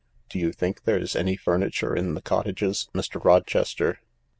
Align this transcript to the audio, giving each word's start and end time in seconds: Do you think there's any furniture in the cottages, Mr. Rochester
Do 0.29 0.39
you 0.39 0.51
think 0.51 0.85
there's 0.85 1.15
any 1.15 1.35
furniture 1.37 1.95
in 1.95 2.15
the 2.15 2.23
cottages, 2.23 2.89
Mr. 2.91 3.23
Rochester 3.23 3.99